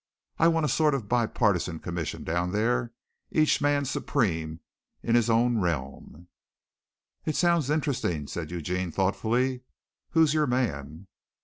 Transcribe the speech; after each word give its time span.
I 0.39 0.47
want 0.47 0.65
a 0.65 0.67
sort 0.67 0.95
of 0.95 1.07
bi 1.07 1.27
partisan 1.27 1.77
commission 1.77 2.23
down 2.23 2.53
there 2.53 2.91
each 3.29 3.61
man 3.61 3.85
supreme 3.85 4.59
in 5.03 5.13
his 5.13 5.29
own 5.29 5.59
realm." 5.59 6.27
"It 7.23 7.35
sounds 7.35 7.69
interesting," 7.69 8.25
said 8.25 8.49
Eugene 8.49 8.89
thoughtfully. 8.91 9.61
"Who's 10.09 10.33
your 10.33 10.47
man?" 10.47 11.05